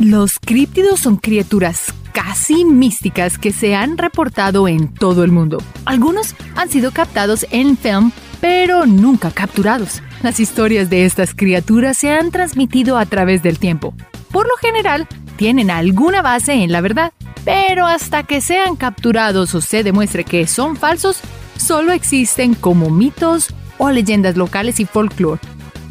Los 0.00 0.40
críptidos 0.40 0.98
son 0.98 1.18
criaturas 1.18 1.94
casi 2.12 2.64
místicas 2.64 3.38
que 3.38 3.52
se 3.52 3.76
han 3.76 3.96
reportado 3.96 4.66
en 4.66 4.92
todo 4.92 5.22
el 5.22 5.30
mundo. 5.30 5.58
Algunos 5.84 6.34
han 6.56 6.68
sido 6.68 6.90
captados 6.90 7.46
en 7.52 7.76
film, 7.76 8.10
pero 8.40 8.86
nunca 8.86 9.30
capturados. 9.30 10.02
Las 10.24 10.40
historias 10.40 10.90
de 10.90 11.04
estas 11.04 11.32
criaturas 11.32 11.96
se 11.96 12.10
han 12.10 12.32
transmitido 12.32 12.98
a 12.98 13.06
través 13.06 13.44
del 13.44 13.60
tiempo. 13.60 13.94
Por 14.32 14.48
lo 14.48 14.56
general, 14.56 15.06
tienen 15.36 15.70
alguna 15.70 16.22
base 16.22 16.54
en 16.54 16.72
la 16.72 16.80
verdad, 16.80 17.12
pero 17.44 17.86
hasta 17.86 18.24
que 18.24 18.40
sean 18.40 18.74
capturados 18.74 19.54
o 19.54 19.60
se 19.60 19.84
demuestre 19.84 20.24
que 20.24 20.48
son 20.48 20.76
falsos, 20.76 21.20
solo 21.56 21.92
existen 21.92 22.54
como 22.54 22.90
mitos 22.90 23.54
o 23.78 23.90
leyendas 23.90 24.36
locales 24.36 24.80
y 24.80 24.86
folclore. 24.86 25.40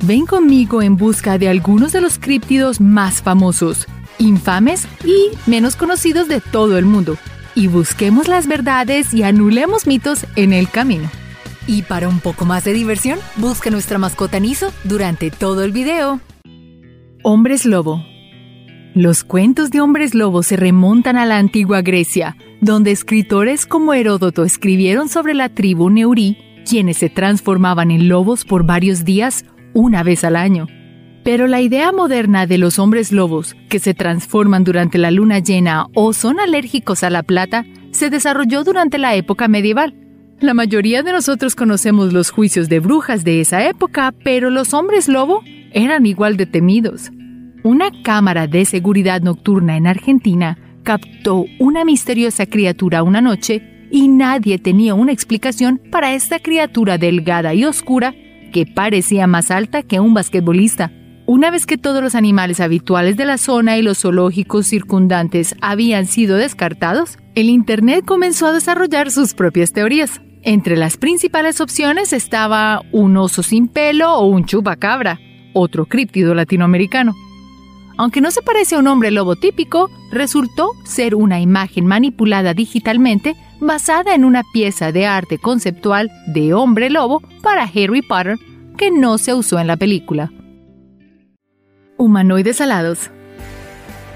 Ven 0.05 0.25
conmigo 0.25 0.81
en 0.81 0.97
busca 0.97 1.37
de 1.37 1.47
algunos 1.47 1.93
de 1.93 2.01
los 2.01 2.19
críptidos 2.19 2.81
más 2.81 3.21
famosos, 3.21 3.87
infames 4.19 4.85
y 5.05 5.29
menos 5.49 5.77
conocidos 5.77 6.27
de 6.27 6.41
todo 6.41 6.77
el 6.77 6.83
mundo, 6.83 7.15
y 7.55 7.67
busquemos 7.67 8.27
las 8.27 8.45
verdades 8.45 9.13
y 9.13 9.23
anulemos 9.23 9.87
mitos 9.87 10.25
en 10.35 10.51
el 10.51 10.69
camino. 10.69 11.09
Y 11.67 11.83
para 11.83 12.09
un 12.09 12.19
poco 12.19 12.43
más 12.43 12.65
de 12.65 12.73
diversión, 12.73 13.17
busca 13.37 13.69
nuestra 13.69 13.97
mascota 13.97 14.41
Niso 14.41 14.73
durante 14.83 15.31
todo 15.31 15.63
el 15.63 15.71
video. 15.71 16.19
Hombres 17.23 17.65
Lobo 17.65 18.05
Los 18.95 19.23
cuentos 19.23 19.71
de 19.71 19.79
hombres 19.79 20.13
lobo 20.13 20.43
se 20.43 20.57
remontan 20.57 21.15
a 21.15 21.25
la 21.25 21.37
antigua 21.37 21.81
Grecia, 21.81 22.35
donde 22.59 22.91
escritores 22.91 23.65
como 23.65 23.93
Heródoto 23.93 24.43
escribieron 24.43 25.07
sobre 25.07 25.33
la 25.33 25.47
tribu 25.47 25.89
Neurí, 25.89 26.37
quienes 26.69 26.97
se 26.97 27.09
transformaban 27.09 27.89
en 27.89 28.09
lobos 28.09 28.43
por 28.43 28.65
varios 28.65 29.05
días 29.05 29.45
una 29.73 30.03
vez 30.03 30.23
al 30.23 30.35
año. 30.35 30.67
Pero 31.23 31.47
la 31.47 31.61
idea 31.61 31.91
moderna 31.91 32.45
de 32.47 32.57
los 32.57 32.79
hombres 32.79 33.11
lobos, 33.11 33.55
que 33.69 33.79
se 33.79 33.93
transforman 33.93 34.63
durante 34.63 34.97
la 34.97 35.09
luna 35.09 35.39
llena 35.39 35.87
o 35.93 36.11
son 36.11 36.39
alérgicos 36.39 37.03
a 37.03 37.09
la 37.09 37.23
plata, 37.23 37.65
se 37.91 38.09
desarrolló 38.09 38.63
durante 38.63 38.97
la 38.97 39.15
época 39.15 39.47
medieval. 39.47 39.93
La 40.39 40.53
mayoría 40.53 41.03
de 41.03 41.13
nosotros 41.13 41.55
conocemos 41.55 42.11
los 42.11 42.29
juicios 42.29 42.67
de 42.67 42.79
brujas 42.79 43.23
de 43.23 43.39
esa 43.39 43.65
época, 43.67 44.13
pero 44.23 44.49
los 44.49 44.73
hombres 44.73 45.07
lobo 45.07 45.41
eran 45.71 46.05
igual 46.05 46.35
de 46.35 46.45
temidos. 46.45 47.11
Una 47.63 47.91
cámara 48.03 48.47
de 48.47 48.65
seguridad 48.65 49.21
nocturna 49.21 49.77
en 49.77 49.87
Argentina 49.87 50.57
captó 50.83 51.45
una 51.59 51.85
misteriosa 51.85 52.45
criatura 52.45 53.03
una 53.03 53.21
noche 53.21 53.87
y 53.89 54.09
nadie 54.09 54.57
tenía 54.57 54.95
una 54.95 55.13
explicación 55.13 55.79
para 55.89 56.13
esta 56.13 56.39
criatura 56.39 56.97
delgada 56.97 57.53
y 57.53 57.63
oscura 57.63 58.13
que 58.53 58.65
parecía 58.65 59.27
más 59.27 59.51
alta 59.51 59.83
que 59.83 59.99
un 59.99 60.13
basquetbolista. 60.13 60.93
Una 61.25 61.51
vez 61.51 61.65
que 61.65 61.77
todos 61.77 62.01
los 62.01 62.15
animales 62.15 62.61
habituales 62.61 63.17
de 63.17 63.25
la 63.25 63.37
zona 63.37 63.77
y 63.77 63.81
los 63.81 63.99
zoológicos 63.99 64.67
circundantes 64.67 65.55
habían 65.59 66.05
sido 66.05 66.37
descartados, 66.37 67.17
el 67.35 67.49
Internet 67.49 68.05
comenzó 68.05 68.47
a 68.47 68.53
desarrollar 68.53 69.11
sus 69.11 69.33
propias 69.33 69.73
teorías. 69.73 70.21
Entre 70.43 70.77
las 70.77 70.97
principales 70.97 71.59
opciones 71.61 72.13
estaba 72.13 72.81
un 72.91 73.17
oso 73.17 73.43
sin 73.43 73.67
pelo 73.67 74.13
o 74.13 74.25
un 74.25 74.45
chupacabra, 74.45 75.19
otro 75.53 75.85
críptido 75.85 76.35
latinoamericano. 76.35 77.13
Aunque 77.97 78.21
no 78.21 78.31
se 78.31 78.41
parece 78.41 78.75
a 78.75 78.79
un 78.79 78.87
hombre 78.87 79.11
lobo 79.11 79.35
típico, 79.35 79.89
resultó 80.11 80.71
ser 80.83 81.15
una 81.15 81.39
imagen 81.39 81.85
manipulada 81.85 82.53
digitalmente 82.53 83.35
basada 83.65 84.13
en 84.13 84.25
una 84.25 84.43
pieza 84.53 84.91
de 84.91 85.05
arte 85.05 85.37
conceptual 85.37 86.11
de 86.27 86.53
hombre 86.53 86.89
lobo 86.89 87.21
para 87.41 87.63
Harry 87.63 88.01
Potter 88.01 88.37
que 88.77 88.91
no 88.91 89.17
se 89.17 89.33
usó 89.33 89.59
en 89.59 89.67
la 89.67 89.77
película. 89.77 90.31
Humanoides 91.97 92.59
alados. 92.61 93.11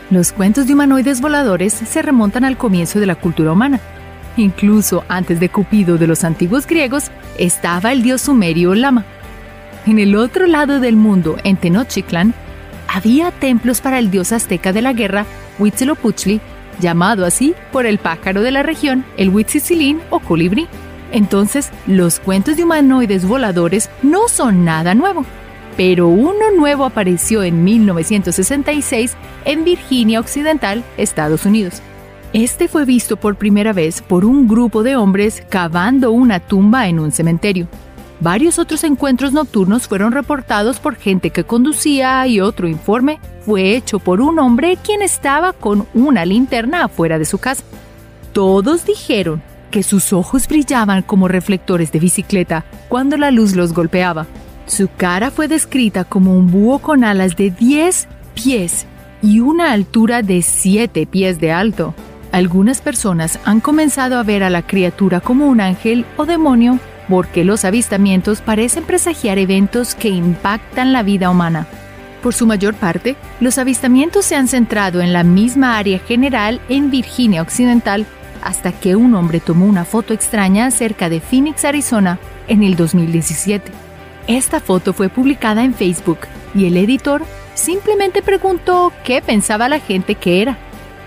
Los 0.09 0.31
cuentos 0.31 0.67
de 0.67 0.73
humanoides 0.73 1.21
voladores 1.21 1.73
se 1.73 2.01
remontan 2.01 2.43
al 2.43 2.57
comienzo 2.57 2.99
de 2.99 3.05
la 3.05 3.15
cultura 3.15 3.51
humana. 3.51 3.79
Incluso 4.37 5.03
antes 5.09 5.39
de 5.39 5.49
Cupido 5.49 5.97
de 5.97 6.07
los 6.07 6.23
antiguos 6.23 6.67
griegos 6.67 7.11
estaba 7.37 7.91
el 7.91 8.03
dios 8.03 8.21
sumerio 8.21 8.75
Lama. 8.75 9.05
En 9.85 9.99
el 9.99 10.15
otro 10.15 10.47
lado 10.47 10.79
del 10.79 10.95
mundo, 10.95 11.37
en 11.43 11.57
Tenochtitlan, 11.57 12.33
había 12.87 13.31
templos 13.31 13.81
para 13.81 13.99
el 13.99 14.11
dios 14.11 14.31
azteca 14.31 14.73
de 14.73 14.81
la 14.81 14.93
guerra, 14.93 15.25
Huitzilopochtli, 15.59 16.39
llamado 16.79 17.25
así 17.25 17.55
por 17.71 17.85
el 17.85 17.97
pájaro 17.97 18.41
de 18.41 18.51
la 18.51 18.63
región, 18.63 19.05
el 19.17 19.29
Huitzilin 19.29 20.01
o 20.09 20.19
colibrí. 20.19 20.67
Entonces, 21.11 21.71
los 21.85 22.19
cuentos 22.19 22.57
de 22.57 22.63
humanoides 22.63 23.25
voladores 23.25 23.89
no 24.03 24.27
son 24.27 24.65
nada 24.65 24.93
nuevo. 24.95 25.25
Pero 25.77 26.07
uno 26.07 26.51
nuevo 26.57 26.85
apareció 26.85 27.43
en 27.43 27.63
1966 27.63 29.15
en 29.45 29.63
Virginia 29.63 30.19
Occidental, 30.19 30.83
Estados 30.97 31.45
Unidos. 31.45 31.81
Este 32.33 32.67
fue 32.67 32.83
visto 32.83 33.15
por 33.15 33.35
primera 33.35 33.73
vez 33.73 34.01
por 34.01 34.25
un 34.25 34.47
grupo 34.47 34.83
de 34.83 34.95
hombres 34.95 35.43
cavando 35.49 36.11
una 36.11 36.39
tumba 36.39 36.87
en 36.87 36.99
un 36.99 37.11
cementerio. 37.11 37.67
Varios 38.19 38.57
otros 38.57 38.83
encuentros 38.83 39.31
nocturnos 39.31 39.87
fueron 39.87 40.11
reportados 40.11 40.79
por 40.79 40.95
gente 40.95 41.29
que 41.29 41.43
conducía 41.43 42.25
y 42.25 42.39
otro 42.39 42.67
informe 42.67 43.19
fue 43.41 43.75
hecho 43.75 43.99
por 43.99 44.21
un 44.21 44.39
hombre 44.39 44.77
quien 44.83 45.03
estaba 45.03 45.53
con 45.53 45.87
una 45.93 46.25
linterna 46.25 46.85
afuera 46.85 47.19
de 47.19 47.25
su 47.25 47.37
casa. 47.37 47.63
Todos 48.33 48.85
dijeron 48.85 49.43
que 49.69 49.83
sus 49.83 50.13
ojos 50.13 50.47
brillaban 50.47 51.03
como 51.03 51.27
reflectores 51.27 51.91
de 51.91 51.99
bicicleta 51.99 52.65
cuando 52.89 53.17
la 53.17 53.29
luz 53.29 53.55
los 53.55 53.73
golpeaba. 53.73 54.25
Su 54.65 54.89
cara 54.97 55.29
fue 55.29 55.47
descrita 55.47 56.03
como 56.03 56.35
un 56.35 56.49
búho 56.49 56.79
con 56.79 57.03
alas 57.03 57.35
de 57.35 57.51
10 57.51 58.07
pies 58.33 58.85
y 59.21 59.41
una 59.41 59.71
altura 59.71 60.23
de 60.23 60.41
7 60.41 61.05
pies 61.05 61.39
de 61.39 61.51
alto. 61.51 61.93
Algunas 62.31 62.81
personas 62.81 63.39
han 63.45 63.61
comenzado 63.61 64.17
a 64.17 64.23
ver 64.23 64.43
a 64.43 64.49
la 64.49 64.63
criatura 64.63 65.21
como 65.21 65.47
un 65.47 65.61
ángel 65.61 66.05
o 66.17 66.25
demonio 66.25 66.79
porque 67.07 67.43
los 67.43 67.65
avistamientos 67.65 68.41
parecen 68.41 68.83
presagiar 68.83 69.37
eventos 69.37 69.95
que 69.95 70.09
impactan 70.09 70.93
la 70.93 71.03
vida 71.03 71.29
humana. 71.29 71.67
Por 72.21 72.33
su 72.33 72.47
mayor 72.47 72.73
parte, 72.73 73.15
los 73.39 73.57
avistamientos 73.57 74.25
se 74.25 74.35
han 74.35 74.47
centrado 74.47 75.01
en 75.01 75.13
la 75.13 75.23
misma 75.23 75.77
área 75.77 75.99
general 75.99 76.59
en 76.67 76.89
Virginia 76.89 77.41
Occidental 77.41 78.05
hasta 78.43 78.71
que 78.71 78.95
un 78.95 79.15
hombre 79.15 79.39
tomó 79.39 79.65
una 79.65 79.85
foto 79.85 80.13
extraña 80.13 80.71
cerca 80.71 81.09
de 81.09 81.19
Phoenix, 81.19 81.65
Arizona, 81.65 82.19
en 82.47 82.63
el 82.63 82.75
2017. 82.75 83.71
Esta 84.27 84.59
foto 84.59 84.93
fue 84.93 85.09
publicada 85.09 85.63
en 85.63 85.73
Facebook 85.73 86.19
y 86.55 86.65
el 86.65 86.77
editor 86.77 87.23
simplemente 87.53 88.21
preguntó 88.21 88.91
qué 89.03 89.21
pensaba 89.21 89.69
la 89.69 89.79
gente 89.79 90.15
que 90.15 90.41
era. 90.41 90.57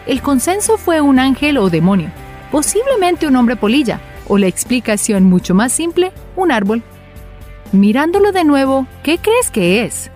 El 0.06 0.22
consenso 0.22 0.78
fue 0.78 1.00
un 1.00 1.18
ángel 1.18 1.58
o 1.58 1.70
demonio, 1.70 2.10
posiblemente 2.50 3.26
un 3.26 3.36
hombre 3.36 3.56
polilla, 3.56 4.00
o 4.30 4.38
la 4.38 4.46
explicación 4.46 5.24
mucho 5.24 5.56
más 5.56 5.72
simple, 5.72 6.12
un 6.36 6.52
árbol. 6.52 6.84
Mirándolo 7.72 8.30
de 8.30 8.44
nuevo, 8.44 8.86
¿qué 9.02 9.18
crees 9.18 9.50
que 9.50 9.84
es? 9.84 10.08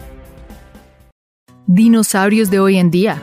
Dinosaurios 1.67 2.49
de 2.49 2.61
hoy 2.61 2.77
en 2.77 2.93
día. 2.93 3.21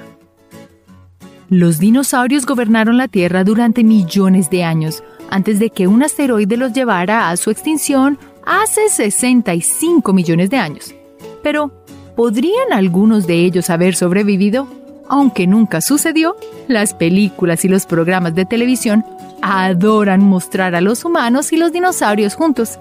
Los 1.48 1.80
dinosaurios 1.80 2.46
gobernaron 2.46 2.98
la 2.98 3.08
Tierra 3.08 3.46
durante 3.46 3.86
millones 3.86 4.50
de 4.50 4.66
años, 4.66 5.02
antes 5.30 5.60
de 5.60 5.70
que 5.70 5.88
un 5.88 6.04
asteroide 6.04 6.58
los 6.58 6.74
llevara 6.74 7.30
a 7.30 7.38
su 7.38 7.52
extinción 7.52 8.20
hace 8.46 8.90
65 8.90 10.12
millones 10.12 10.50
de 10.50 10.58
años. 10.58 10.94
Pero, 11.42 11.72
¿podrían 12.18 12.74
algunos 12.74 13.28
de 13.28 13.46
ellos 13.46 13.70
haber 13.70 13.96
sobrevivido? 13.96 14.68
Aunque 15.08 15.48
nunca 15.48 15.80
sucedió, 15.80 16.36
las 16.68 16.94
películas 16.94 17.64
y 17.64 17.70
los 17.70 17.86
programas 17.86 18.36
de 18.36 18.46
televisión 18.46 19.06
adoran 19.42 20.22
mostrar 20.22 20.76
a 20.76 20.82
los 20.82 21.06
humanos 21.06 21.52
y 21.54 21.58
los 21.58 21.72
dinosaurios 21.72 22.36
juntos. 22.36 22.80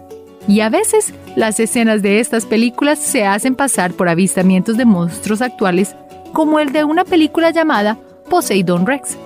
Y 0.48 0.60
a 0.60 0.68
veces 0.68 1.14
las 1.36 1.60
escenas 1.60 2.02
de 2.02 2.20
estas 2.20 2.46
películas 2.46 2.98
se 2.98 3.26
hacen 3.26 3.54
pasar 3.54 3.92
por 3.92 4.08
avistamientos 4.08 4.76
de 4.76 4.84
monstruos 4.84 5.42
actuales, 5.42 5.94
como 6.32 6.60
el 6.60 6.72
de 6.72 6.84
una 6.84 7.04
película 7.04 7.50
llamada 7.50 7.98
Poseidon 8.28 8.86
Rex. 8.86 9.16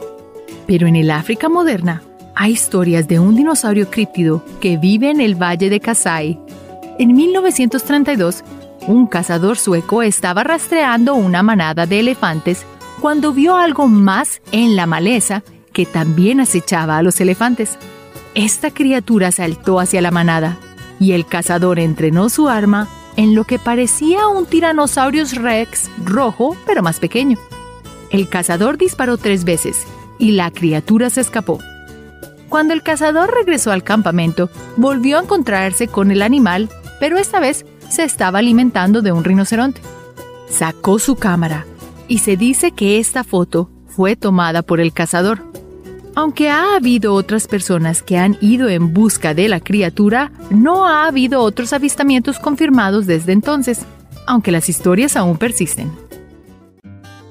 Pero 0.66 0.86
en 0.86 0.96
el 0.96 1.10
África 1.10 1.48
moderna 1.48 2.02
hay 2.34 2.52
historias 2.52 3.06
de 3.06 3.20
un 3.20 3.36
dinosaurio 3.36 3.88
críptido 3.90 4.44
que 4.60 4.76
vive 4.76 5.10
en 5.10 5.20
el 5.20 5.34
valle 5.40 5.70
de 5.70 5.80
Kasai. 5.80 6.38
En 6.98 7.14
1932, 7.14 8.42
un 8.86 9.06
cazador 9.06 9.56
sueco 9.56 10.02
estaba 10.02 10.44
rastreando 10.44 11.14
una 11.14 11.42
manada 11.42 11.86
de 11.86 12.00
elefantes 12.00 12.66
cuando 13.00 13.32
vio 13.32 13.56
algo 13.56 13.86
más 13.88 14.40
en 14.52 14.76
la 14.76 14.86
maleza 14.86 15.42
que 15.74 15.84
también 15.84 16.40
acechaba 16.40 16.96
a 16.96 17.02
los 17.02 17.20
elefantes. 17.20 17.76
Esta 18.34 18.70
criatura 18.70 19.30
saltó 19.30 19.78
hacia 19.78 20.00
la 20.00 20.10
manada 20.10 20.56
y 20.98 21.12
el 21.12 21.26
cazador 21.26 21.78
entrenó 21.78 22.30
su 22.30 22.48
arma 22.48 22.88
en 23.16 23.34
lo 23.34 23.44
que 23.44 23.58
parecía 23.58 24.26
un 24.28 24.46
Tyrannosaurus 24.46 25.34
rex 25.34 25.90
rojo 26.02 26.56
pero 26.64 26.82
más 26.82 26.98
pequeño. 26.98 27.38
El 28.10 28.28
cazador 28.28 28.78
disparó 28.78 29.18
tres 29.18 29.44
veces 29.44 29.86
y 30.18 30.32
la 30.32 30.50
criatura 30.50 31.10
se 31.10 31.20
escapó. 31.20 31.58
Cuando 32.48 32.72
el 32.72 32.82
cazador 32.82 33.32
regresó 33.34 33.72
al 33.72 33.82
campamento, 33.82 34.48
volvió 34.76 35.18
a 35.18 35.22
encontrarse 35.22 35.88
con 35.88 36.10
el 36.10 36.22
animal, 36.22 36.70
pero 37.00 37.18
esta 37.18 37.40
vez 37.40 37.66
se 37.88 38.04
estaba 38.04 38.38
alimentando 38.38 39.02
de 39.02 39.12
un 39.12 39.24
rinoceronte. 39.24 39.80
Sacó 40.48 41.00
su 41.00 41.16
cámara 41.16 41.66
y 42.06 42.18
se 42.18 42.36
dice 42.36 42.70
que 42.70 42.98
esta 42.98 43.24
foto 43.24 43.70
fue 43.88 44.14
tomada 44.14 44.62
por 44.62 44.80
el 44.80 44.92
cazador. 44.92 45.53
Aunque 46.16 46.48
ha 46.48 46.76
habido 46.76 47.12
otras 47.12 47.48
personas 47.48 48.02
que 48.02 48.18
han 48.18 48.36
ido 48.40 48.68
en 48.68 48.94
busca 48.94 49.34
de 49.34 49.48
la 49.48 49.60
criatura, 49.60 50.30
no 50.50 50.86
ha 50.86 51.06
habido 51.06 51.40
otros 51.40 51.72
avistamientos 51.72 52.38
confirmados 52.38 53.06
desde 53.06 53.32
entonces, 53.32 53.80
aunque 54.26 54.52
las 54.52 54.68
historias 54.68 55.16
aún 55.16 55.38
persisten. 55.38 55.90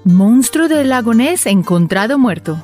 Monstruo 0.03 0.67
del 0.67 0.89
lago 0.89 1.13
Ness 1.13 1.45
encontrado 1.45 2.19
muerto. 2.19 2.61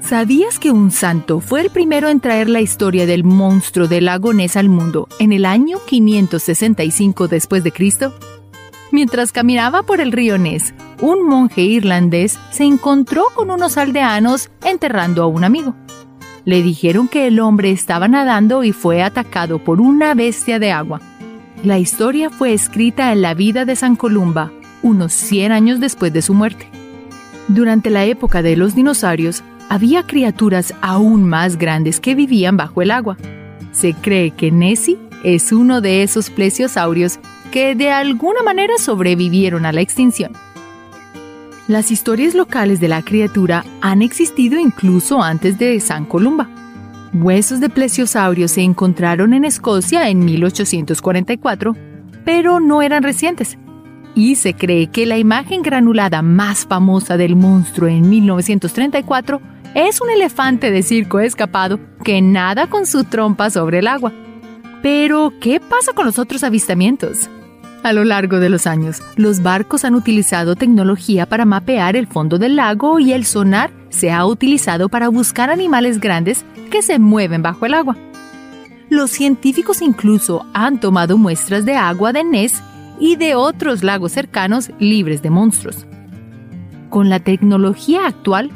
¿Sabías 0.00 0.58
que 0.58 0.70
un 0.70 0.90
santo 0.90 1.40
fue 1.40 1.60
el 1.60 1.70
primero 1.70 2.08
en 2.08 2.20
traer 2.20 2.48
la 2.48 2.62
historia 2.62 3.04
del 3.04 3.22
monstruo 3.22 3.86
del 3.86 4.06
lago 4.06 4.32
Ness 4.32 4.56
al 4.56 4.70
mundo 4.70 5.06
en 5.18 5.32
el 5.32 5.44
año 5.44 5.78
565 5.86 7.28
después 7.28 7.62
de 7.62 7.72
Cristo? 7.72 8.14
Mientras 8.92 9.30
caminaba 9.30 9.82
por 9.82 10.00
el 10.00 10.10
río 10.10 10.36
Ness, 10.36 10.74
un 11.00 11.26
monje 11.28 11.62
irlandés 11.62 12.38
se 12.50 12.64
encontró 12.64 13.26
con 13.34 13.50
unos 13.50 13.76
aldeanos 13.76 14.50
enterrando 14.64 15.22
a 15.22 15.26
un 15.26 15.44
amigo. 15.44 15.76
Le 16.44 16.62
dijeron 16.62 17.06
que 17.06 17.26
el 17.26 17.38
hombre 17.38 17.70
estaba 17.70 18.08
nadando 18.08 18.64
y 18.64 18.72
fue 18.72 19.02
atacado 19.02 19.58
por 19.58 19.80
una 19.80 20.14
bestia 20.14 20.58
de 20.58 20.72
agua. 20.72 21.00
La 21.62 21.78
historia 21.78 22.30
fue 22.30 22.52
escrita 22.52 23.12
en 23.12 23.22
la 23.22 23.34
vida 23.34 23.64
de 23.64 23.76
San 23.76 23.94
Columba, 23.94 24.50
unos 24.82 25.12
100 25.12 25.52
años 25.52 25.78
después 25.78 26.12
de 26.12 26.22
su 26.22 26.34
muerte. 26.34 26.68
Durante 27.48 27.90
la 27.90 28.04
época 28.04 28.42
de 28.42 28.56
los 28.56 28.74
dinosaurios, 28.74 29.44
había 29.68 30.02
criaturas 30.04 30.74
aún 30.80 31.28
más 31.28 31.58
grandes 31.58 32.00
que 32.00 32.14
vivían 32.14 32.56
bajo 32.56 32.82
el 32.82 32.90
agua. 32.90 33.16
Se 33.70 33.94
cree 33.94 34.32
que 34.32 34.50
Nessie 34.50 34.98
es 35.22 35.52
uno 35.52 35.80
de 35.80 36.02
esos 36.02 36.30
plesiosaurios 36.30 37.20
que 37.50 37.74
de 37.74 37.90
alguna 37.90 38.42
manera 38.42 38.74
sobrevivieron 38.78 39.66
a 39.66 39.72
la 39.72 39.80
extinción. 39.80 40.32
Las 41.68 41.90
historias 41.92 42.34
locales 42.34 42.80
de 42.80 42.88
la 42.88 43.02
criatura 43.02 43.64
han 43.80 44.02
existido 44.02 44.58
incluso 44.58 45.22
antes 45.22 45.56
de 45.56 45.78
San 45.78 46.04
Columba. 46.04 46.48
Huesos 47.12 47.60
de 47.60 47.68
plesiosaurios 47.68 48.52
se 48.52 48.62
encontraron 48.62 49.34
en 49.34 49.44
Escocia 49.44 50.08
en 50.08 50.24
1844, 50.24 51.76
pero 52.24 52.58
no 52.58 52.82
eran 52.82 53.02
recientes. 53.02 53.56
Y 54.14 54.34
se 54.34 54.54
cree 54.54 54.88
que 54.88 55.06
la 55.06 55.18
imagen 55.18 55.62
granulada 55.62 56.22
más 56.22 56.66
famosa 56.66 57.16
del 57.16 57.36
monstruo 57.36 57.88
en 57.88 58.08
1934 58.08 59.40
es 59.74 60.00
un 60.00 60.10
elefante 60.10 60.72
de 60.72 60.82
circo 60.82 61.20
escapado 61.20 61.78
que 62.02 62.20
nada 62.20 62.66
con 62.68 62.86
su 62.86 63.04
trompa 63.04 63.50
sobre 63.50 63.78
el 63.78 63.86
agua. 63.86 64.12
Pero, 64.82 65.32
¿qué 65.40 65.60
pasa 65.60 65.92
con 65.92 66.06
los 66.06 66.18
otros 66.18 66.42
avistamientos? 66.42 67.30
A 67.82 67.94
lo 67.94 68.04
largo 68.04 68.40
de 68.40 68.50
los 68.50 68.66
años, 68.66 69.00
los 69.16 69.42
barcos 69.42 69.86
han 69.86 69.94
utilizado 69.94 70.54
tecnología 70.54 71.24
para 71.24 71.46
mapear 71.46 71.96
el 71.96 72.06
fondo 72.06 72.38
del 72.38 72.56
lago 72.56 72.98
y 72.98 73.12
el 73.14 73.24
sonar 73.24 73.70
se 73.88 74.12
ha 74.12 74.26
utilizado 74.26 74.90
para 74.90 75.08
buscar 75.08 75.48
animales 75.48 75.98
grandes 75.98 76.44
que 76.70 76.82
se 76.82 76.98
mueven 76.98 77.42
bajo 77.42 77.64
el 77.64 77.72
agua. 77.72 77.96
Los 78.90 79.10
científicos 79.10 79.80
incluso 79.80 80.44
han 80.52 80.78
tomado 80.78 81.16
muestras 81.16 81.64
de 81.64 81.76
agua 81.76 82.12
de 82.12 82.22
Ness 82.22 82.62
y 82.98 83.16
de 83.16 83.34
otros 83.34 83.82
lagos 83.82 84.12
cercanos 84.12 84.70
libres 84.78 85.22
de 85.22 85.30
monstruos. 85.30 85.86
Con 86.90 87.08
la 87.08 87.20
tecnología 87.20 88.06
actual, 88.06 88.50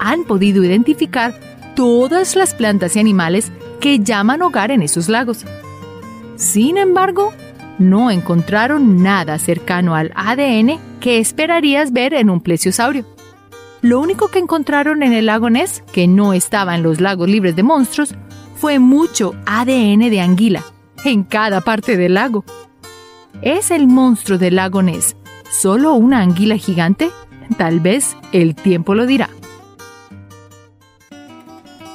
han 0.00 0.24
podido 0.24 0.64
identificar 0.64 1.38
todas 1.76 2.34
las 2.34 2.54
plantas 2.54 2.96
y 2.96 3.00
animales 3.00 3.52
que 3.78 4.00
llaman 4.00 4.42
hogar 4.42 4.72
en 4.72 4.82
esos 4.82 5.08
lagos. 5.08 5.44
Sin 6.36 6.76
embargo, 6.76 7.32
no 7.78 8.10
encontraron 8.10 9.02
nada 9.02 9.38
cercano 9.38 9.94
al 9.94 10.12
ADN 10.14 10.78
que 11.00 11.18
esperarías 11.18 11.92
ver 11.92 12.14
en 12.14 12.30
un 12.30 12.40
plesiosaurio. 12.40 13.04
Lo 13.82 14.00
único 14.00 14.28
que 14.28 14.38
encontraron 14.38 15.02
en 15.02 15.12
el 15.12 15.26
lago 15.26 15.50
Ness, 15.50 15.82
que 15.92 16.06
no 16.06 16.32
estaba 16.32 16.74
en 16.74 16.82
los 16.82 17.00
lagos 17.00 17.28
libres 17.28 17.54
de 17.56 17.62
monstruos, 17.62 18.14
fue 18.56 18.78
mucho 18.78 19.34
ADN 19.46 20.10
de 20.10 20.20
anguila 20.20 20.64
en 21.04 21.22
cada 21.22 21.60
parte 21.60 21.96
del 21.96 22.14
lago. 22.14 22.44
¿Es 23.42 23.70
el 23.70 23.86
monstruo 23.86 24.38
del 24.38 24.56
lago 24.56 24.82
Ness 24.82 25.16
solo 25.50 25.94
una 25.94 26.20
anguila 26.20 26.56
gigante? 26.56 27.10
Tal 27.58 27.80
vez 27.80 28.16
el 28.32 28.54
tiempo 28.54 28.94
lo 28.94 29.06
dirá. 29.06 29.28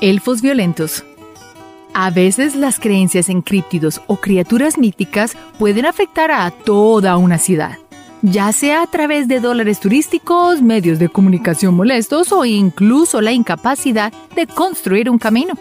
Elfos 0.02 0.42
violentos. 0.42 1.04
A 1.94 2.12
veces 2.12 2.56
las 2.56 2.80
creencias 2.80 3.30
en 3.30 3.42
críptidos 3.42 4.02
o 4.08 4.18
criaturas 4.18 4.78
míticas 4.78 5.36
pueden 5.58 5.86
afectar 5.86 6.32
a 6.32 6.52
toda 6.52 7.18
una 7.18 7.38
ciudad, 7.38 7.78
ya 8.22 8.52
sea 8.52 8.84
a 8.84 8.88
través 8.88 9.28
de 9.28 9.40
dólares 9.40 9.80
turísticos, 9.80 10.62
medios 10.62 11.00
de 11.00 11.10
comunicación 11.10 11.76
molestos 11.76 12.32
o 12.32 12.46
incluso 12.46 13.22
la 13.22 13.32
incapacidad 13.32 14.14
de 14.36 14.46
construir 14.46 15.10
un 15.10 15.18
camino. 15.18 15.56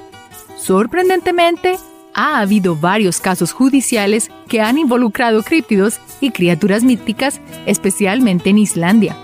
Sorprendentemente, 0.58 1.76
ha 2.14 2.40
habido 2.40 2.76
varios 2.76 3.20
casos 3.20 3.52
judiciales 3.52 4.30
que 4.48 4.60
han 4.60 4.76
involucrado 4.76 5.42
críptidos 5.42 6.00
y 6.20 6.30
criaturas 6.30 6.82
míticas, 6.82 7.40
especialmente 7.64 8.50
en 8.50 8.58
Islandia. 8.58 9.16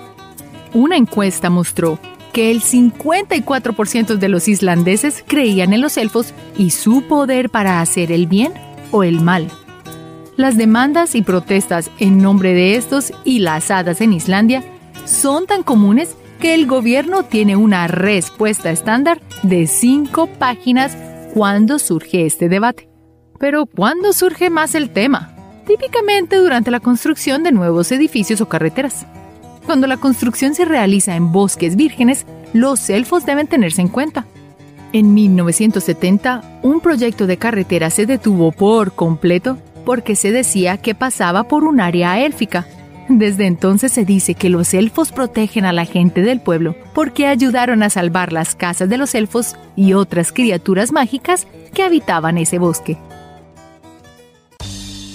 Una 0.72 0.96
encuesta 0.96 1.50
mostró 1.50 1.98
que 2.34 2.50
el 2.50 2.60
54% 2.60 4.16
de 4.16 4.28
los 4.28 4.48
islandeses 4.48 5.24
creían 5.26 5.72
en 5.72 5.80
los 5.80 5.96
elfos 5.96 6.34
y 6.58 6.70
su 6.70 7.02
poder 7.02 7.48
para 7.48 7.80
hacer 7.80 8.10
el 8.10 8.26
bien 8.26 8.52
o 8.90 9.04
el 9.04 9.20
mal. 9.20 9.48
Las 10.36 10.56
demandas 10.56 11.14
y 11.14 11.22
protestas 11.22 11.92
en 12.00 12.18
nombre 12.18 12.52
de 12.52 12.74
estos 12.74 13.12
y 13.24 13.38
las 13.38 13.70
hadas 13.70 14.00
en 14.00 14.12
Islandia 14.12 14.64
son 15.04 15.46
tan 15.46 15.62
comunes 15.62 16.16
que 16.40 16.54
el 16.54 16.66
gobierno 16.66 17.22
tiene 17.22 17.54
una 17.54 17.86
respuesta 17.86 18.72
estándar 18.72 19.22
de 19.44 19.68
cinco 19.68 20.26
páginas 20.26 20.96
cuando 21.34 21.78
surge 21.78 22.26
este 22.26 22.48
debate. 22.48 22.88
Pero 23.38 23.66
¿cuándo 23.66 24.12
surge 24.12 24.50
más 24.50 24.74
el 24.74 24.90
tema? 24.90 25.36
Típicamente 25.68 26.36
durante 26.36 26.72
la 26.72 26.80
construcción 26.80 27.44
de 27.44 27.52
nuevos 27.52 27.92
edificios 27.92 28.40
o 28.40 28.48
carreteras. 28.48 29.06
Cuando 29.66 29.86
la 29.86 29.96
construcción 29.96 30.54
se 30.54 30.64
realiza 30.64 31.16
en 31.16 31.32
bosques 31.32 31.76
vírgenes, 31.76 32.26
los 32.52 32.90
elfos 32.90 33.24
deben 33.24 33.46
tenerse 33.46 33.80
en 33.80 33.88
cuenta. 33.88 34.26
En 34.92 35.14
1970, 35.14 36.60
un 36.62 36.80
proyecto 36.80 37.26
de 37.26 37.38
carretera 37.38 37.90
se 37.90 38.06
detuvo 38.06 38.52
por 38.52 38.92
completo 38.92 39.58
porque 39.84 40.16
se 40.16 40.32
decía 40.32 40.78
que 40.78 40.94
pasaba 40.94 41.44
por 41.44 41.64
un 41.64 41.80
área 41.80 42.20
élfica. 42.20 42.66
Desde 43.08 43.46
entonces 43.46 43.92
se 43.92 44.04
dice 44.04 44.34
que 44.34 44.48
los 44.48 44.72
elfos 44.72 45.12
protegen 45.12 45.64
a 45.64 45.72
la 45.72 45.84
gente 45.84 46.22
del 46.22 46.40
pueblo 46.40 46.76
porque 46.94 47.26
ayudaron 47.26 47.82
a 47.82 47.90
salvar 47.90 48.32
las 48.32 48.54
casas 48.54 48.88
de 48.88 48.98
los 48.98 49.14
elfos 49.14 49.56
y 49.76 49.94
otras 49.94 50.32
criaturas 50.32 50.92
mágicas 50.92 51.46
que 51.72 51.82
habitaban 51.82 52.38
ese 52.38 52.58
bosque. 52.58 52.96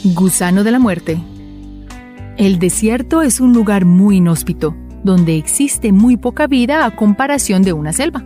Gusano 0.04 0.64
de 0.64 0.72
la 0.72 0.80
muerte 0.80 1.20
el 2.40 2.58
desierto 2.58 3.22
es 3.22 3.42
un 3.42 3.52
lugar 3.52 3.84
muy 3.84 4.16
inhóspito, 4.16 4.74
donde 5.04 5.36
existe 5.36 5.92
muy 5.92 6.16
poca 6.16 6.48
vida 6.48 6.86
a 6.86 6.96
comparación 6.96 7.64
de 7.64 7.74
una 7.74 7.92
selva. 7.92 8.24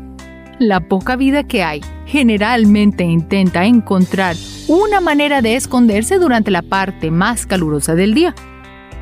La 0.60 0.88
poca 0.88 1.16
vida 1.16 1.44
que 1.46 1.64
hay 1.64 1.82
generalmente 2.06 3.04
intenta 3.04 3.66
encontrar 3.66 4.36
una 4.68 5.02
manera 5.02 5.42
de 5.42 5.56
esconderse 5.56 6.20
durante 6.20 6.52
la 6.52 6.62
parte 6.62 7.10
más 7.10 7.48
calurosa 7.48 7.96
del 7.96 8.14
día. 8.14 8.36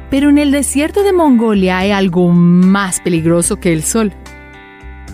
Pero 0.09 0.29
en 0.29 0.37
el 0.37 0.51
desierto 0.51 1.03
de 1.03 1.11
Mongolia 1.11 1.79
hay 1.79 1.91
algo 1.91 2.29
más 2.29 3.01
peligroso 3.01 3.57
que 3.57 3.73
el 3.73 3.83
sol. 3.83 4.13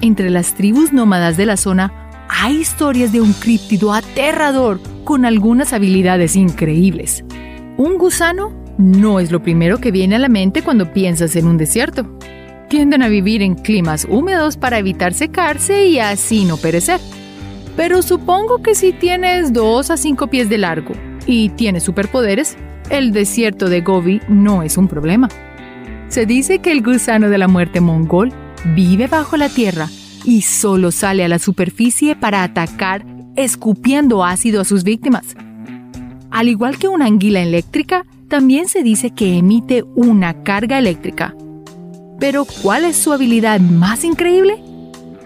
Entre 0.02 0.30
las 0.30 0.54
tribus 0.54 0.94
nómadas 0.94 1.38
de 1.38 1.48
la 1.48 1.58
zona 1.58 1.92
hay 2.30 2.58
historias 2.58 3.12
de 3.12 3.22
un 3.22 3.34
críptido 3.34 3.94
aterrador 3.94 4.80
con 5.04 5.26
algunas 5.26 5.74
habilidades 5.74 6.36
increíbles. 6.36 7.26
Un 7.78 7.98
gusano 7.98 8.57
no 8.78 9.20
es 9.20 9.32
lo 9.32 9.42
primero 9.42 9.80
que 9.80 9.92
viene 9.92 10.16
a 10.16 10.20
la 10.20 10.30
mente 10.30 10.62
cuando 10.62 10.94
piensas 10.94 11.36
en 11.36 11.48
un 11.48 11.58
desierto. 11.58 12.06
Tienden 12.70 13.02
a 13.02 13.08
vivir 13.08 13.42
en 13.42 13.56
climas 13.56 14.06
húmedos 14.10 14.58
para 14.58 14.78
evitar 14.78 15.14
secarse 15.14 15.88
y 15.88 16.00
así 16.00 16.46
no 16.46 16.58
perecer. 16.58 17.00
Pero 17.76 18.02
supongo 18.02 18.62
que 18.62 18.76
si 18.76 18.92
tienes 18.92 19.54
2 19.54 19.92
a 19.92 19.98
5 19.98 20.28
pies 20.28 20.50
de 20.50 20.58
largo 20.58 20.94
y 21.26 21.50
tienes 21.50 21.84
superpoderes, 21.84 22.58
el 22.90 23.12
desierto 23.12 23.70
de 23.70 23.82
Gobi 23.82 24.22
no 24.28 24.64
es 24.64 24.78
un 24.78 24.88
problema. 24.88 25.30
Se 26.10 26.26
dice 26.26 26.60
que 26.60 26.72
el 26.72 26.84
gusano 26.84 27.30
de 27.30 27.38
la 27.38 27.48
muerte 27.48 27.82
mongol 27.82 28.32
vive 28.76 29.08
bajo 29.08 29.38
la 29.38 29.50
tierra 29.50 29.88
y 30.24 30.42
solo 30.42 30.92
sale 30.92 31.24
a 31.24 31.28
la 31.28 31.40
superficie 31.40 32.16
para 32.16 32.44
atacar 32.44 33.06
escupiendo 33.36 34.24
ácido 34.24 34.62
a 34.62 34.66
sus 34.66 34.84
víctimas. 34.84 35.36
Al 36.32 36.50
igual 36.50 36.78
que 36.78 36.88
una 36.88 37.06
anguila 37.06 37.42
eléctrica, 37.42 38.04
también 38.28 38.68
se 38.68 38.84
dice 38.84 39.12
que 39.12 39.38
emite 39.38 39.84
una 39.96 40.44
carga 40.44 40.78
eléctrica. 40.78 41.36
Pero 42.20 42.46
¿cuál 42.62 42.86
es 42.86 42.98
su 42.98 43.14
habilidad 43.14 43.60
más 43.60 44.04
increíble? 44.04 44.58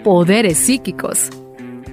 Poderes 0.03 0.57
psíquicos. 0.57 1.29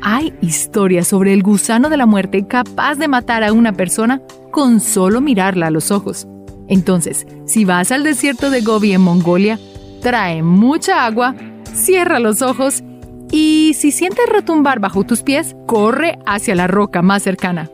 Hay 0.00 0.32
historias 0.40 1.08
sobre 1.08 1.32
el 1.32 1.42
gusano 1.42 1.88
de 1.88 1.96
la 1.96 2.06
muerte 2.06 2.46
capaz 2.46 2.96
de 2.96 3.08
matar 3.08 3.42
a 3.42 3.52
una 3.52 3.72
persona 3.72 4.20
con 4.50 4.80
solo 4.80 5.20
mirarla 5.20 5.68
a 5.68 5.70
los 5.70 5.90
ojos. 5.90 6.26
Entonces, 6.68 7.26
si 7.46 7.64
vas 7.64 7.90
al 7.92 8.04
desierto 8.04 8.50
de 8.50 8.60
Gobi 8.60 8.92
en 8.92 9.00
Mongolia, 9.00 9.58
trae 10.02 10.42
mucha 10.42 11.06
agua, 11.06 11.34
cierra 11.74 12.18
los 12.18 12.42
ojos 12.42 12.82
y 13.30 13.72
si 13.74 13.90
sientes 13.90 14.26
retumbar 14.28 14.80
bajo 14.80 15.04
tus 15.04 15.22
pies, 15.22 15.56
corre 15.66 16.18
hacia 16.26 16.54
la 16.54 16.66
roca 16.66 17.02
más 17.02 17.22
cercana. 17.22 17.70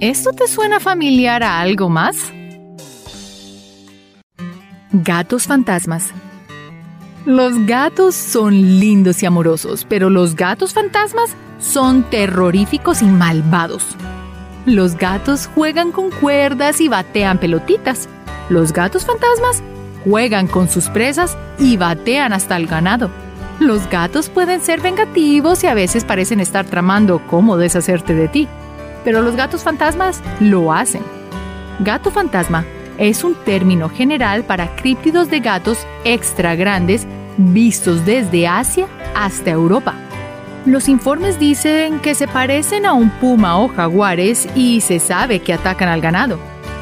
¿Esto 0.00 0.32
te 0.32 0.46
suena 0.46 0.78
familiar 0.80 1.42
a 1.42 1.60
algo 1.60 1.88
más? 1.88 2.32
Gatos 5.04 5.46
fantasmas. 5.46 6.10
Los 7.26 7.66
gatos 7.66 8.14
son 8.14 8.54
lindos 8.80 9.22
y 9.22 9.26
amorosos, 9.26 9.84
pero 9.86 10.08
los 10.08 10.36
gatos 10.36 10.72
fantasmas 10.72 11.36
son 11.58 12.04
terroríficos 12.04 13.02
y 13.02 13.04
malvados. 13.04 13.84
Los 14.64 14.96
gatos 14.96 15.50
juegan 15.54 15.92
con 15.92 16.10
cuerdas 16.10 16.80
y 16.80 16.88
batean 16.88 17.36
pelotitas. 17.36 18.08
Los 18.48 18.72
gatos 18.72 19.04
fantasmas 19.04 19.62
juegan 20.02 20.46
con 20.46 20.66
sus 20.70 20.88
presas 20.88 21.36
y 21.58 21.76
batean 21.76 22.32
hasta 22.32 22.56
el 22.56 22.66
ganado. 22.66 23.10
Los 23.60 23.90
gatos 23.90 24.30
pueden 24.30 24.62
ser 24.62 24.80
vengativos 24.80 25.62
y 25.62 25.66
a 25.66 25.74
veces 25.74 26.04
parecen 26.04 26.40
estar 26.40 26.64
tramando 26.64 27.20
cómo 27.26 27.58
deshacerte 27.58 28.14
de 28.14 28.28
ti, 28.28 28.48
pero 29.04 29.20
los 29.20 29.36
gatos 29.36 29.62
fantasmas 29.62 30.22
lo 30.40 30.72
hacen. 30.72 31.02
Gato 31.80 32.10
fantasma 32.10 32.64
es 32.98 33.24
un 33.24 33.34
término 33.34 33.88
general 33.88 34.44
para 34.44 34.74
críptidos 34.76 35.30
de 35.30 35.40
gatos 35.40 35.86
extra 36.04 36.54
grandes 36.54 37.06
vistos 37.36 38.04
desde 38.04 38.46
Asia 38.46 38.86
hasta 39.14 39.50
Europa. 39.50 39.94
Los 40.64 40.88
informes 40.88 41.38
dicen 41.38 42.00
que 42.00 42.14
se 42.14 42.26
parecen 42.26 42.86
a 42.86 42.92
un 42.92 43.10
puma 43.10 43.58
o 43.58 43.68
jaguares 43.68 44.48
y 44.54 44.80
se 44.80 44.98
sabe 44.98 45.40
que 45.40 45.52
atacan 45.52 45.88
al 45.88 46.00
ganado. 46.00 46.38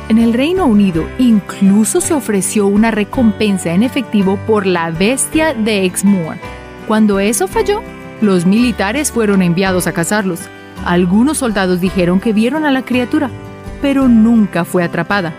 En 0.08 0.18
el 0.18 0.32
Reino 0.32 0.66
Unido 0.66 1.06
incluso 1.18 2.00
se 2.00 2.14
ofreció 2.14 2.66
una 2.66 2.90
recompensa 2.90 3.72
en 3.72 3.82
efectivo 3.82 4.38
por 4.46 4.66
la 4.66 4.90
bestia 4.90 5.54
de 5.54 5.84
Exmoor. 5.84 6.36
Cuando 6.86 7.20
eso 7.20 7.48
falló, 7.48 7.82
los 8.20 8.46
militares 8.46 9.12
fueron 9.12 9.42
enviados 9.42 9.86
a 9.86 9.92
cazarlos. 9.92 10.40
Algunos 10.84 11.38
soldados 11.38 11.80
dijeron 11.80 12.20
que 12.20 12.32
vieron 12.32 12.64
a 12.64 12.70
la 12.70 12.82
criatura, 12.82 13.30
pero 13.80 14.08
nunca 14.08 14.64
fue 14.64 14.82
atrapada. 14.82 15.32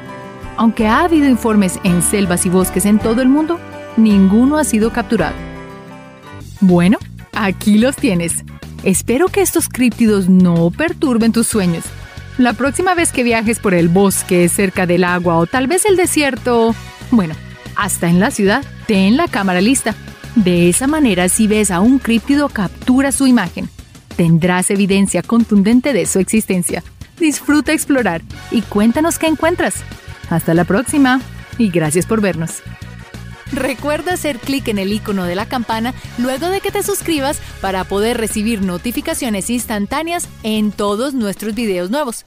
Aunque 0.58 0.88
ha 0.88 1.02
habido 1.02 1.28
informes 1.28 1.80
en 1.84 2.02
selvas 2.02 2.46
y 2.46 2.50
bosques 2.50 2.86
en 2.86 3.00
todo 3.00 3.22
el 3.22 3.28
mundo, 3.28 3.60
ninguno 3.98 4.58
ha 4.58 4.64
sido 4.64 4.92
capturado. 4.92 5.36
Bueno, 6.62 6.98
aquí 7.34 7.78
los 7.78 7.96
tienes. 7.96 8.44
Espero 8.84 9.28
que 9.28 9.42
estos 9.42 9.68
críptidos 9.68 10.30
no 10.30 10.72
perturben 10.72 11.32
tus 11.32 11.48
sueños. 11.48 11.84
La 12.38 12.54
próxima 12.54 12.96
vez 12.96 13.12
que 13.12 13.24
viajes 13.24 13.60
por 13.60 13.74
el 13.74 13.90
bosque, 13.90 14.48
cerca 14.50 14.86
del 14.86 15.04
agua 15.04 15.38
o 15.38 15.46
tal 15.46 15.68
vez 15.68 15.86
el 15.86 15.96
desierto, 15.96 16.76
bueno, 17.12 17.34
hasta 17.76 18.08
en 18.08 18.20
la 18.20 18.32
ciudad, 18.32 18.64
ten 18.88 19.18
la 19.18 19.28
cámara 19.28 19.62
lista. 19.62 19.96
De 20.36 20.70
esa 20.70 20.88
manera, 20.88 21.30
si 21.30 21.48
ves 21.48 21.72
a 21.72 21.80
un 21.80 22.00
críptido, 22.00 22.50
captura 22.50 23.12
su 23.12 23.26
imagen. 23.28 23.70
Tendrás 24.16 24.70
evidencia 24.70 25.22
contundente 25.22 25.94
de 25.94 26.06
su 26.06 26.20
existencia. 26.20 26.84
Disfruta 27.20 27.74
explorar 27.74 28.22
y 28.52 28.62
cuéntanos 28.62 29.18
qué 29.18 29.28
encuentras. 29.28 29.76
Hasta 30.30 30.54
la 30.54 30.64
próxima 30.64 31.22
y 31.58 31.70
gracias 31.70 32.06
por 32.06 32.22
vernos. 32.22 32.62
Recuerda 33.52 34.14
hacer 34.14 34.40
clic 34.40 34.68
en 34.68 34.80
el 34.80 34.92
icono 34.92 35.24
de 35.24 35.36
la 35.36 35.46
campana 35.46 35.94
luego 36.18 36.50
de 36.50 36.62
que 36.62 36.72
te 36.72 36.84
suscribas 36.84 37.40
para 37.62 37.84
poder 37.84 38.18
recibir 38.18 38.62
notificaciones 38.62 39.50
instantáneas 39.50 40.28
en 40.44 40.72
todos 40.72 41.14
nuestros 41.14 41.54
videos 41.54 41.92
nuevos. 41.92 42.26